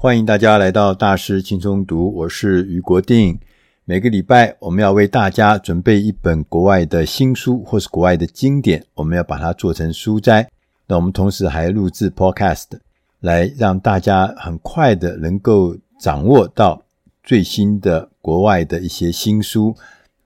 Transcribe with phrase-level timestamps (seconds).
[0.00, 3.36] 欢迎大家来到大师轻松读，我是余国定。
[3.84, 10.48] 每个礼拜我们要为大家准备一本国外的新书或是国外的经典，我们要把它做成书摘。
[10.86, 12.78] 那我们同时还录制 Podcast，
[13.18, 16.80] 来让大家很快的能够掌握到
[17.24, 19.74] 最新的国外的一些新书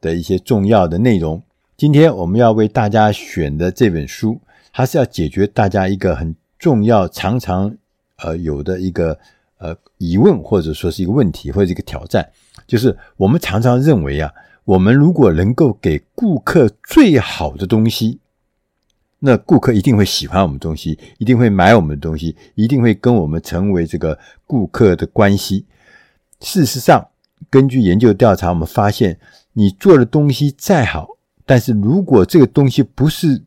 [0.02, 1.42] 的一些重要的内容。
[1.78, 4.38] 今天我们要为大家选的这本书，
[4.70, 7.74] 它是要解决大家一个很重要、常常
[8.18, 9.18] 呃有的一个。
[9.62, 12.28] 呃，疑问或者说是一个问题或者一个挑战，
[12.66, 14.28] 就是我们常常认为啊，
[14.64, 18.18] 我们如果能够给顾客最好的东西，
[19.20, 25.64] 那顾客一定会喜欢我们东西，一定会买我们的东西，一定会跟我们成为这个顾客的关系。
[26.40, 27.06] 事实上，
[27.48, 29.16] 根据研究调查，我们发现，
[29.52, 31.06] 你做的东西再好，
[31.46, 33.44] 但是如果这个东西不是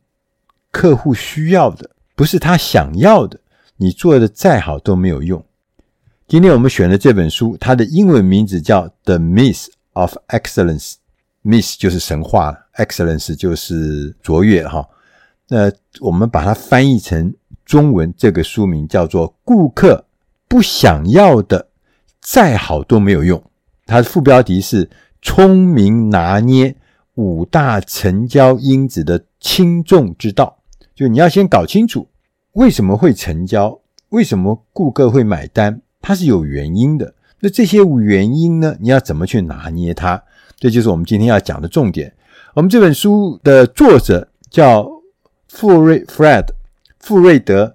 [0.71, 3.37] 客户需要的，不是他想要的，
[3.75, 5.43] 你做的再好都没有用。
[6.27, 10.93] 今天我们选的这本书，它的英文名字叫《The Myth of Excellence》
[11.43, 14.89] ，Myth 就是神话，Excellence 就是卓越哈。
[15.49, 17.31] 那我们把它翻译成
[17.63, 20.03] 中文，这个书名叫做《顾客
[20.47, 21.67] 不想要的
[22.19, 23.39] 再好都没有用》。
[23.85, 24.89] 它的副标题是
[25.21, 26.75] “聪明拿捏
[27.13, 30.57] 五大成交因子的轻重之道”，
[30.95, 32.07] 就你要先搞清楚
[32.53, 33.79] 为什么会成交，
[34.09, 35.83] 为什么顾客会买单。
[36.07, 38.77] 它是有原因的，那这些原因呢？
[38.79, 40.21] 你要怎么去拿捏它？
[40.55, 42.13] 这就是我们今天要讲的重点。
[42.53, 44.87] 我们这本书的作者叫
[45.47, 46.45] 富瑞 Fred
[46.99, 47.65] 富瑞德·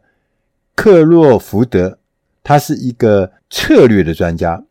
[0.77, 1.99] 克洛福德，
[2.45, 4.63] 他是一个策略的专家。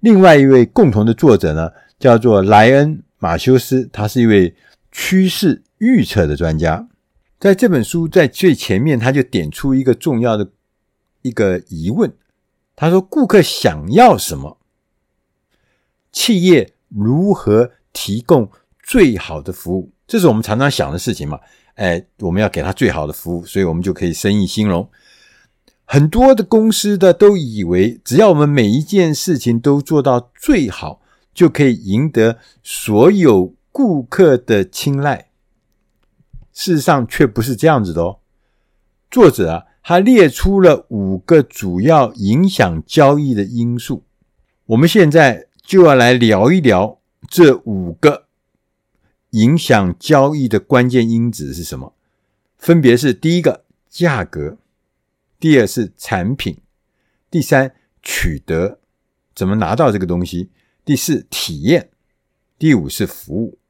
[0.00, 4.54] 另外一位共同的作者呢，叫做莱恩·马修斯，他是一位
[4.92, 6.86] 趋势预测的专家。
[7.40, 10.46] 在这本书在最前面，他就点出一个重要的
[11.22, 12.12] 一个疑问。
[12.76, 14.58] 他说：“顾客想要什么？
[16.12, 18.50] 企业如何提供
[18.82, 19.90] 最好的服务？
[20.06, 21.40] 这是我们常常想的事情嘛。
[21.76, 24.90] 哎，我们要给他最好的服务，所以我们就可以生意兴隆。
[25.86, 31.00] 很多的公司的都以为，只要我们每一件事情都做到最好，
[31.32, 35.30] 就可以赢得所有顾客的青睐。
[36.52, 38.20] 事实上，却不是这样子的哦。
[39.10, 44.02] 作者啊。”他列出了五个主要影响交易的因素，
[44.64, 46.98] 我们现在就要来聊一聊
[47.28, 48.26] 这五个
[49.30, 51.94] 影响交易的关键因子是什么？
[52.58, 54.56] 分别是：第一个，价格；
[55.38, 56.56] 第二是产品；
[57.30, 57.72] 第三，
[58.02, 58.80] 取得，
[59.36, 60.48] 怎么拿到这个东西；
[60.84, 61.90] 第四，体验；
[62.58, 63.60] 第五是服务。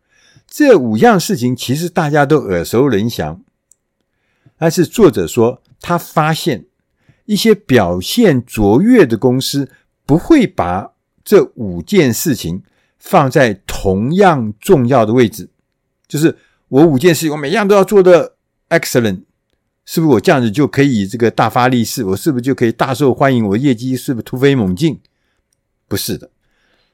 [0.47, 3.44] 这五样事情其实大家都耳熟能详，
[4.56, 6.67] 但是作者说，他发现
[7.27, 9.71] 一些表现卓越的公司
[10.05, 12.65] 不会把这五件事情
[12.99, 15.49] 放在同样重要的位置，
[16.09, 16.37] 就是
[16.67, 18.35] 我五件事情，我每样都要做的
[18.69, 19.23] excellent，
[19.85, 22.05] 是不是我这样子就可以这个大发利市？
[22.07, 23.47] 我是不是就可以大受欢迎？
[23.47, 25.01] 我业绩是不是突飞猛进？
[25.87, 26.33] 不是的，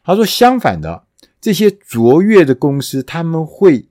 [0.04, 1.04] 他说相反的，
[1.40, 3.88] 这些卓越的公司他们会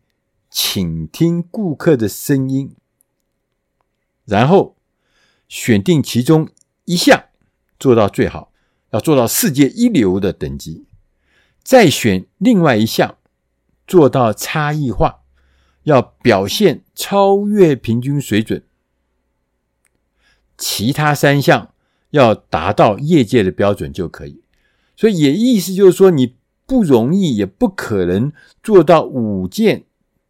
[0.51, 2.75] 倾听顾客的声音，
[4.25, 4.75] 然后。
[5.51, 6.47] 选定其中
[6.85, 7.25] 一项
[7.77, 8.53] 做到最好，
[8.91, 10.85] 要做到世界一流的等级，
[11.61, 13.17] 再选另外一项
[13.85, 15.23] 做到差异化，
[15.83, 18.63] 要表现超越平均水准，
[20.57, 21.73] 其他三项
[22.11, 24.41] 要达到业界的标准就可以。
[24.95, 28.31] 所以也意思就是说，你不容易也不可能
[28.63, 29.83] 做到五件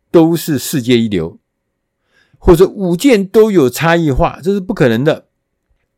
[0.09, 1.37] 都是世界一流。
[2.43, 5.27] 或者五件都有差异化，这是不可能的。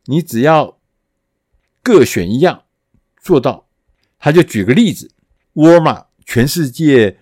[0.04, 0.78] 你只要
[1.82, 2.64] 各选一样
[3.18, 3.66] 做到，
[4.18, 5.10] 他就举个例子：
[5.54, 7.18] 沃尔玛，全世界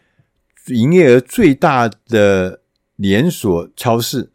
[0.66, 2.62] 营业额最大的
[2.96, 4.32] 连锁超市，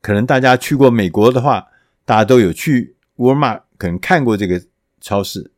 [0.00, 1.68] 可能大家去过美国的话，
[2.06, 4.64] 大家都有去沃尔玛，可能看过这个
[4.98, 5.52] 超市。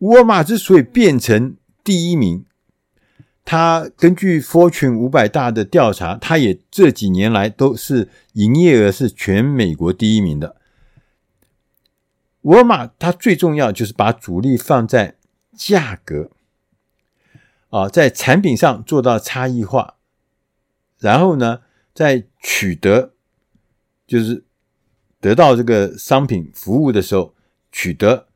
[0.00, 2.44] 沃尔玛之所以变成第一名。
[3.46, 10.56] 他根据 Fortune 五百大的调查，他也这几年来都是营业额是全美国第一名的。
[12.42, 15.16] 沃尔玛它最重要就是把主力放在
[15.56, 16.32] 价格
[17.70, 19.94] 啊，在产品上做到差异化，
[20.98, 21.60] 然后呢，
[21.94, 23.14] 在取得
[24.08, 24.44] 就是
[25.20, 27.32] 得到这个商品服务的时候，
[27.70, 28.26] 取得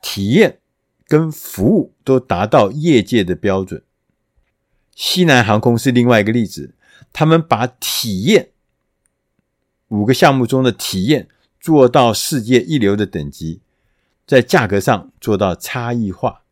[0.00, 0.61] 体验。
[1.12, 3.82] 跟服务都达到业界的标准。
[4.94, 6.74] 西南航空是另外一个例子，
[7.12, 8.52] 他们把体验
[9.88, 11.28] 五个项目中的体验
[11.60, 13.60] 做到世界一流的等级。
[14.26, 16.44] 在价格上做到差异化。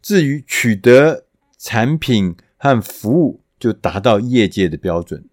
[0.00, 1.24] 至于取得
[1.58, 5.24] 产品和服务，就达到业界的标准。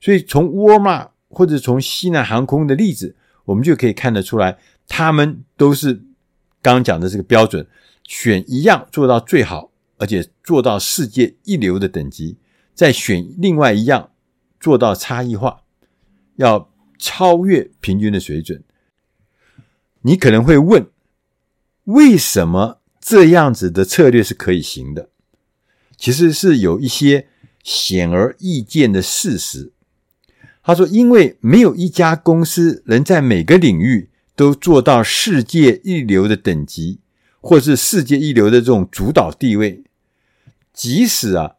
[0.00, 3.16] 所以从沃尔玛或者从西南航空的例子，
[3.46, 6.04] 我们就可以看得出来，他们都是
[6.62, 7.66] 刚讲的这个标准，
[8.04, 12.36] 选一样做到最好，而且做到世界一流的等级，
[12.74, 14.10] 再选另外一样
[14.58, 15.62] 做到差异化，
[16.36, 18.62] 要超越平均的水准。
[20.02, 20.86] 你可能会问，
[21.84, 25.10] 为什么这样子的策略是可以行的？
[25.96, 27.28] 其实是有一些
[27.62, 29.72] 显而易见的事实。
[30.62, 37.00] 他说：“因为没有一家公司能在每个领域都做到世界一流的等级，
[37.40, 39.84] 或是世界一流的这种主导地位。
[40.72, 41.56] 即使啊，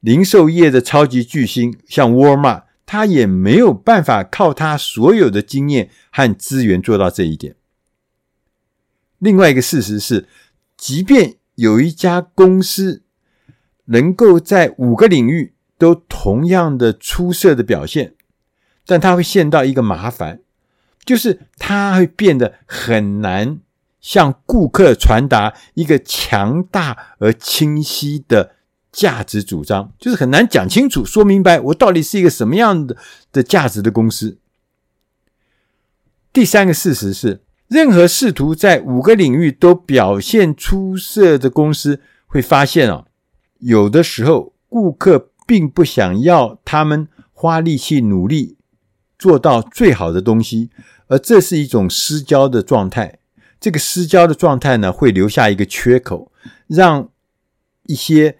[0.00, 7.56] 零售业的超级巨星像沃尔玛，他也没有办法靠他所有的经验和资源做到这一点。
[9.18, 10.28] 另外一个事实是，
[10.76, 13.02] 即便有一家公司
[13.86, 18.14] 能够在五个领域都同样的出色的表现。”
[18.88, 20.42] 但它会陷到一个麻烦，
[21.06, 23.60] 就是它会变得很难
[24.00, 28.56] 向顾客传达一个强大而清晰的
[28.90, 32.96] 价值主张，就是很难讲清楚、说明白我到底是一个什么样的
[33.30, 34.38] 的价值的公司。
[36.32, 43.04] 第三个事实是，任何试图在五个领域都表现出色的公司，会发现啊，
[43.60, 48.56] 有的时候顾客并不想要他们花力气努力。
[49.18, 50.68] 做到最好的东西，
[51.08, 53.18] 而这是一种失焦的状态。
[53.58, 56.30] 这个失焦的状态呢，会留下一个缺口，
[56.66, 57.08] 让
[57.84, 58.38] 一些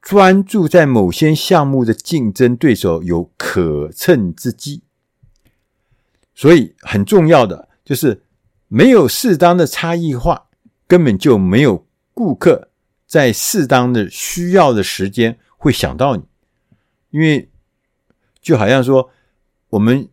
[0.00, 4.82] 专注在某些项目的竞争对手有可乘之机。
[6.34, 8.22] 所以，很重要的就是
[8.68, 10.48] 没有适当的差异化，
[10.86, 12.70] 根本就没有顾客
[13.06, 16.22] 在适当的需要的时间会想到你，
[17.10, 17.50] 因为
[18.40, 19.10] 就好像说。
[19.70, 20.08] 我们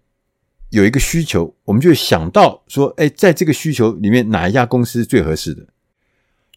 [0.74, 5.68] 有一个需求，我们就想到说，哎，在这个需求里面，哪一家公司是最合适的？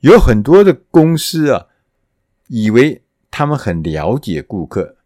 [0.00, 1.66] 有很多的公司啊，
[2.48, 4.96] 以为他们很了解顾客，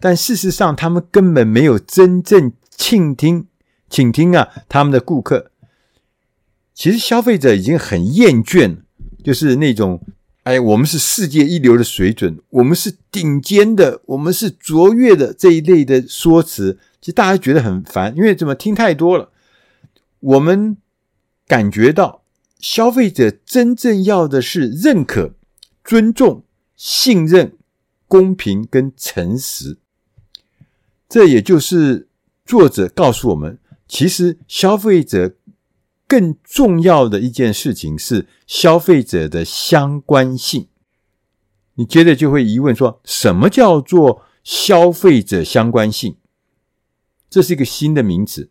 [0.00, 3.46] 但事实上，他们根本没有真正倾听、
[3.88, 5.52] 倾听啊他们的顾客。
[6.74, 8.78] 其实消费者已经很厌倦，
[9.22, 10.02] 就是那种。
[10.44, 19.30] 哎，我们是世界一流的水准，我们是顶尖的，我们是卓越的这一类的说辞，其实大家觉得很烦，因为怎么听太多了。
[20.20, 20.76] 我们
[21.46, 22.22] 感觉到
[22.58, 25.34] 消费者真正要的是认可、
[25.84, 26.44] 尊重、
[26.76, 27.56] 信任、
[28.06, 29.78] 公平跟诚实。
[31.08, 32.08] 这也就是
[32.44, 35.34] 作者告诉我们，其实消费者。
[36.10, 40.68] 更重要的一件事情是消费者的相关性。
[41.74, 46.16] 你接着就会疑问说：什么叫做消费者相关性？
[47.30, 48.50] 这是一个新的名词。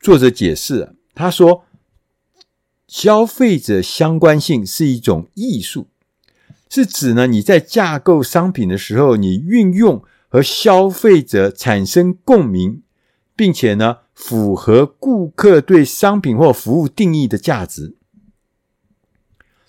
[0.00, 1.64] 作者解释，他说，
[2.86, 5.88] 消费者相关性是一种艺术，
[6.68, 12.82] 是指呢，你在架构商品的时候，你运用和消费者产生共鸣，
[13.34, 17.96] 并且呢，符合顾客对商品或服务定义的价值，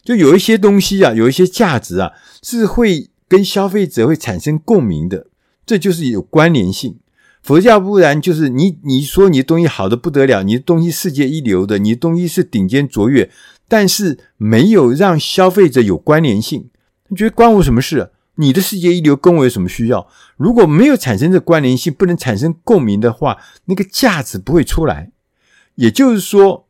[0.04, 2.12] 就有一些东西啊，有一些价值啊，
[2.44, 5.28] 是会跟消费者会产生共鸣的，
[5.66, 7.00] 这就是有关联性。
[7.46, 13.30] 佛教不然就是你你说你的东西好的不得了，你的东西世界一流的，你的东西是顶尖卓越，
[13.68, 16.72] 但是没有让消费者有关联性，
[17.10, 18.10] 你觉得关我什么事？
[18.38, 20.08] 你的世界一流跟我有什么需要？
[20.38, 25.12] 如果没有产生这关联性，不能产生共鸣的话，那个价值不会出来。
[25.76, 26.68] 也就是说，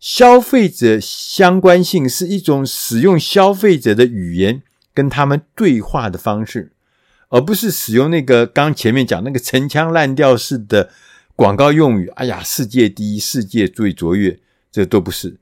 [0.00, 4.62] 消费者相关性是一种使用消费者的语言
[4.94, 6.72] 跟他们对话的方式，
[7.34, 10.90] 而不是使用那个刚前面讲那个陈腔滥调式的
[11.34, 12.06] 广告用语。
[12.14, 14.38] 哎呀，世界第一，世界最卓越，
[14.70, 15.40] 这都不是。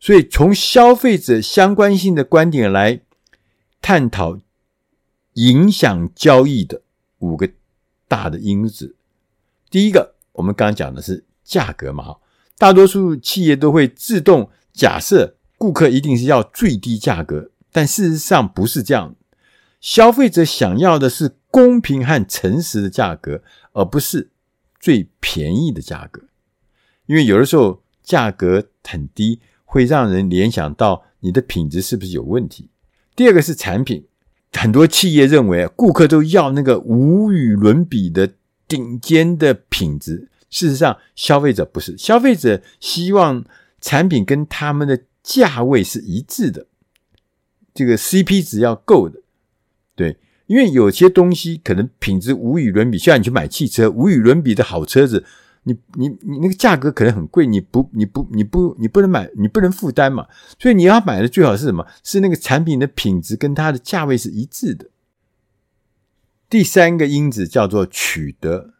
[0.00, 3.00] 所以，从消费者相关性的观点来
[3.82, 4.40] 探讨。
[5.34, 6.82] 影响交易的
[7.18, 7.50] 五个
[8.06, 8.94] 大的因子，
[9.68, 12.18] 第一个，我们刚刚讲的是价格嘛，
[12.56, 19.16] 大多数企业都会自动假设顾客一定是要最低价格，但事实上不是这样。
[19.84, 23.42] 消费者想要的是公平和诚实的价格，
[23.74, 24.30] 而不是
[24.80, 26.22] 最便宜的价格。
[27.04, 32.70] 因为有的时候价格很低，会让人联想到你的品质是不是有问题。
[33.14, 34.06] 第二个是产品。
[34.52, 38.32] 很多企业认为，顾客都要那个无与伦比的
[38.66, 40.30] 顶尖的品质。
[40.48, 43.44] 事实上，消费者不是，消费者希望
[43.82, 46.68] 产品跟他们的价位是一致的，
[47.74, 49.20] 这个 CP 值要够的，
[49.96, 55.24] 对，因为有些东西可能品质无与伦比，像你去买汽车，无与伦比的好车子，
[55.62, 60.26] 你你你那个价格可能很贵，你不你不你不你不能买，你不能负担嘛，
[60.58, 61.86] 所以你要买的最好是什么？
[62.02, 64.90] 是那个产品的品质跟它的价位是一致的。
[66.50, 68.74] 第三个因子叫做取得，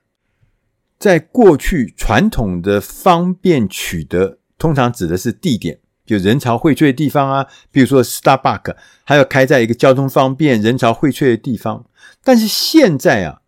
[0.98, 11.86] 在过去传统的方便取得，通常指的是地点，就人潮汇萃的地方啊，比如说 Starbucks，还要开在一个交通方便、人潮汇萃的地方。
[12.22, 13.40] 但是现在啊，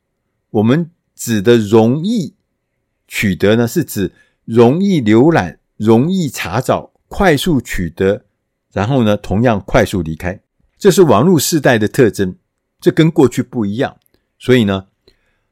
[0.50, 2.34] 我们指的容易
[3.06, 4.12] 取得呢，是指
[4.44, 8.24] 容易浏览、容易查找、快速取得，
[8.72, 10.40] 然后呢，同样快速离开。
[10.78, 12.36] 这是网络时代的特征，
[12.80, 13.98] 这跟过去不一样。
[14.38, 14.86] 所以呢，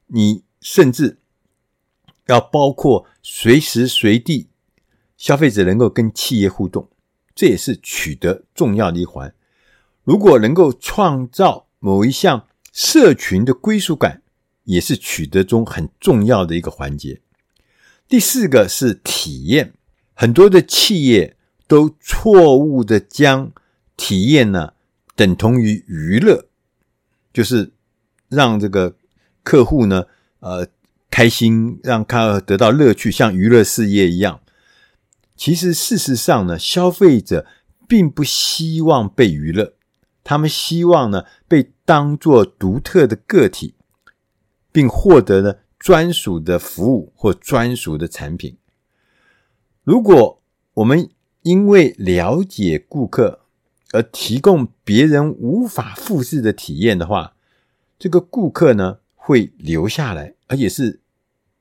[0.08, 1.18] 你甚至
[2.26, 4.48] 要包括随时随地
[5.16, 6.88] 消费者能够跟企业互动，
[7.34, 9.34] 这也是取得重要的一环。
[10.04, 14.22] 如果能够创造某一项社群的归属感，
[14.64, 17.20] 也是取得中很重要的一个环节。
[18.08, 19.74] 第四个是体验，
[20.14, 21.36] 很多的企业
[21.66, 23.52] 都错误的将
[23.96, 24.74] 体验呢
[25.14, 26.46] 等同于娱乐，
[27.32, 27.72] 就是。
[28.30, 28.96] 让这个
[29.44, 30.06] 客户呢，
[30.40, 30.66] 呃，
[31.08, 34.40] 开心，让他得到乐趣，像娱乐事业一样。
[35.36, 37.46] 其实事实上呢，消费者
[37.88, 39.74] 并不希望被娱乐，
[40.22, 43.74] 他们希望呢被当作独特的个体，
[44.72, 48.56] 并获得呢专属的服务或专属的产品。
[49.82, 50.42] 如果
[50.74, 51.10] 我们
[51.42, 53.40] 因为了解顾客
[53.92, 57.34] 而提供别人无法复制的体验的话，
[57.98, 61.00] 这个顾客呢会留下来，而且是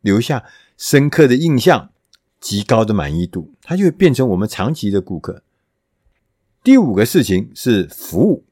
[0.01, 0.45] 留下
[0.77, 1.91] 深刻的印象、
[2.43, 5.43] 极高的满意度，他就会变成我们长期的顾客。
[6.61, 8.43] 第五个事情是服务，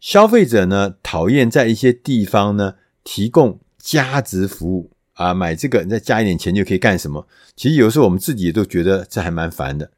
[0.00, 2.74] 消费者呢讨厌在一些地方呢
[3.04, 7.28] 提供加值服务啊，买这个你再加一点钱就可以干什么？
[7.54, 9.92] 其实有时候我们自己都觉得这还蛮烦的。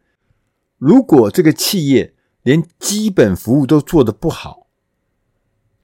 [0.77, 2.13] 如果这个企业
[2.43, 4.67] 连基本服务都做得不好，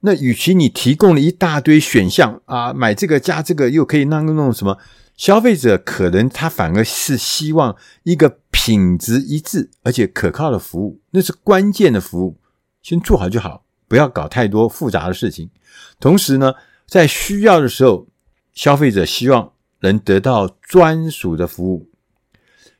[0.01, 4.77] 那与其你提供了一大堆选项啊，买这个加这个又可以那个弄什么，
[5.21, 12.39] 消费者可能他反而是希望一个品质一致而且可靠的服务，那是关键的服务，
[12.81, 15.51] 先做好就好，不要搞太多复杂的事情。
[15.99, 16.55] 同时呢，
[16.87, 18.07] 在需要的时候，
[18.51, 21.87] 消费者希望能得到专属的服务，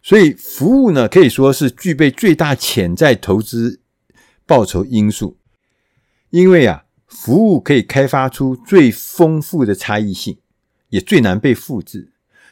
[0.01, 3.81] 所以服务呢可以说是具备最大潜在投资
[4.47, 5.37] 报酬因素，
[6.31, 6.85] 因为啊。
[7.05, 10.39] 服务可以开发出最丰富的差异性，
[10.87, 12.10] 也最难被复制。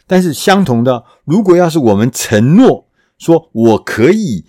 [0.10, 2.88] 但是相同的，如果要是我们承诺
[3.20, 4.44] 说我可以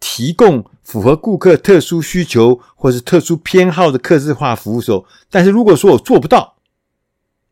[0.00, 6.56] 提供符合顾客特殊需求或是特殊偏好的客制化服务时候，但是如果说我做不到，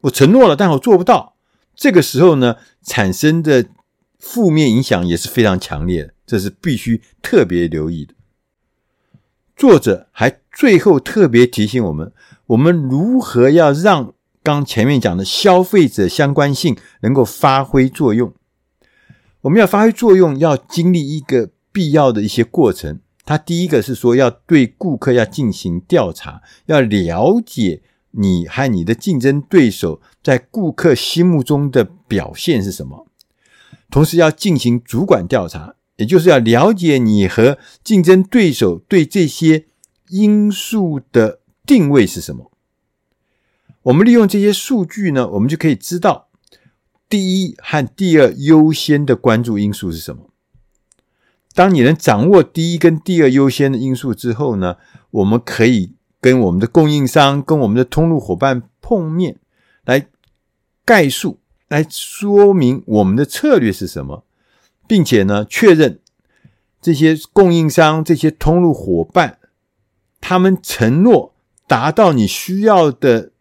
[0.00, 1.36] 我承诺了，但我做不到，
[1.76, 3.66] 这个时候呢，产生的
[4.18, 8.14] 负面影响也是非常强烈的，这是必须特别留意的。
[9.54, 12.10] 作者还最后特别提醒我们：
[12.46, 14.13] 我们如何要让
[14.44, 18.34] 刚前面讲的消费者相关性能够发挥作用？
[19.40, 23.00] 我们要发挥作用，要经历一个必要的一些过程。
[23.24, 33.06] 他第一个是说，要对顾客要进行调查，要了解你和你的竞争对手在顾客心目中的表现是什么，
[33.90, 35.76] 同时要进行主管调查。
[35.96, 39.66] 也就是要了解你和竞争对手对这些
[40.08, 42.50] 因素的定位是什么。
[43.84, 46.28] 我们利用这些数据呢，我们就可以知道
[47.08, 50.30] 第一和第二优先的关注因素是什么。
[51.54, 54.76] 当你能掌握第一跟第二优先的因素之后呢，
[55.10, 59.36] 我们可以跟我们的供应商、跟我们的通路伙伴碰面，
[59.84, 60.08] 来
[60.84, 61.38] 概述、
[61.68, 64.24] 来说明我们的策略是什么。
[64.86, 66.00] 并且呢，确认
[66.80, 69.38] 这些供应商、这些通路伙伴，
[70.20, 71.34] 他们承诺
[71.66, 73.32] 达到你需要的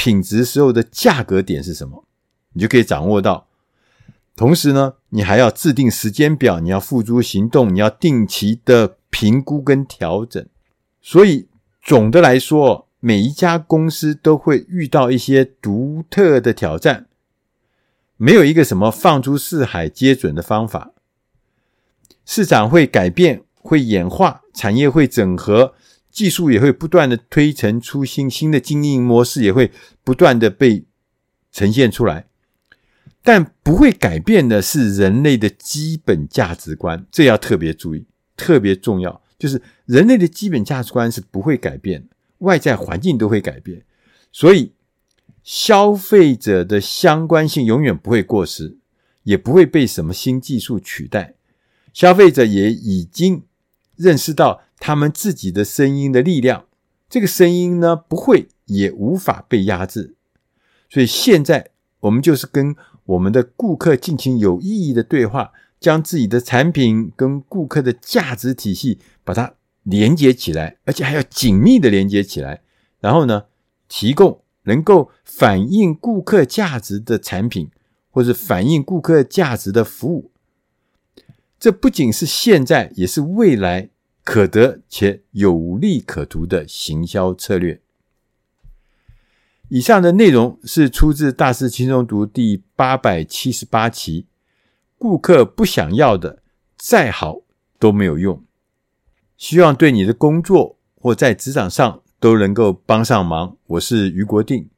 [0.00, 2.06] 品质时候的价格点是什么，
[2.54, 3.46] 你就可以掌握到。
[4.34, 10.42] 同时呢，你还要制定时间表，你要付诸行动，你要定期的评估跟调整。
[11.02, 11.48] 所以
[11.82, 17.06] 总的来说，每一家公司都会遇到一些独特的挑战。
[18.16, 20.92] 没有一个什么放诸四海皆准的方法，
[22.24, 25.74] 市场会改变，会演化，产业会整合，
[26.10, 29.70] 技术也会不断的推陈出新，新的经营模式也会
[30.02, 30.84] 不断的被
[31.52, 32.26] 呈现出来。
[33.22, 39.22] 但不会改变的是人类的基本价值观，这要特别注意，特别重要。
[39.38, 43.84] 就是人类的基本价值观是不会改变，外在环境都会改变，
[44.32, 44.72] 所以
[45.42, 48.76] 消费者的相关性永远不会过时，
[49.22, 51.34] 也不会被什么新技术取代。
[51.92, 53.42] 消费者也已经
[53.96, 56.64] 认识到他们自己的声音的力量，
[57.08, 60.16] 这个声音呢，不会也无法被压制。
[60.88, 61.70] 所以现在
[62.00, 65.52] 我们就是跟我们的顾客进行有意义的对话。
[65.80, 72.60] 将自己的产品跟顾客的价值体系把它连接起来，而且还要紧密的连接起来。
[73.00, 73.44] 然后呢，
[73.88, 77.70] 提供能够反映顾客价值的产品，
[78.10, 80.30] 或者反映顾客价值的服务。
[81.58, 83.88] 这不仅是现在，也是未来
[84.22, 87.80] 可得且有利可图的行销策略。
[89.68, 94.26] 以上的内容是出自《大师轻松读》第八百七十八期。
[94.98, 96.42] 顾客不想要的，
[96.76, 97.40] 再好
[97.78, 98.44] 都没有用。
[99.38, 103.56] 希望对你的工作或在职场上都能够帮上忙。
[103.66, 104.68] 我是于国定。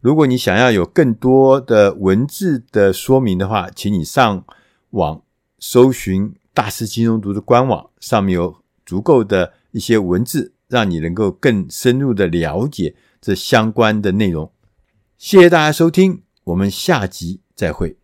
[0.00, 4.44] 如果你想要有更多的文字的说明的话，请你上
[4.90, 5.22] 网
[5.58, 14.50] 搜寻“大师金融读”的官网，上面有足够的一些文字，让你能够更深入的了解这相关的内容。
[15.18, 17.98] 谢谢大家收听，我们下集再会。